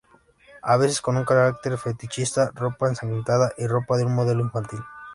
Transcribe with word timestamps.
A 0.63 0.77
veces 0.77 0.99
con 0.99 1.15
un 1.15 1.25
carácter 1.25 1.77
fetichista, 1.77 2.49
ropa 2.55 2.89
ensangrentada, 2.89 3.53
y 3.55 3.67
ropa 3.67 3.97
de 3.97 4.05
un 4.05 4.15
modelo 4.15 4.41
infantil. 4.41 4.79